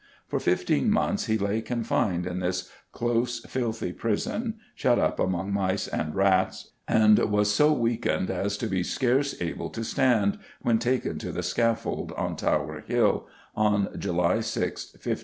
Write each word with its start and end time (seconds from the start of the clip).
For 0.27 0.39
fifteen 0.39 0.89
months 0.89 1.27
he 1.27 1.37
lay 1.37 1.61
confined 1.61 2.25
in 2.25 2.39
this 2.39 2.71
"close, 2.91 3.39
filthy 3.41 3.93
prison, 3.93 4.55
shut 4.73 4.97
up 4.97 5.19
among 5.19 5.53
mice 5.53 5.87
and 5.87 6.15
rats," 6.15 6.71
and 6.87 7.19
was 7.29 7.53
so 7.53 7.71
weakened 7.71 8.31
as 8.31 8.57
to 8.57 8.67
be 8.67 8.81
"scarce 8.81 9.39
able 9.39 9.69
to 9.69 9.83
stand," 9.83 10.39
when 10.63 10.79
taken 10.79 11.19
to 11.19 11.31
the 11.31 11.43
scaffold, 11.43 12.13
on 12.13 12.35
Tower 12.35 12.79
Hill, 12.87 13.27
on 13.55 13.89
July 13.99 14.39
6, 14.41 14.85
1535. 14.95 15.17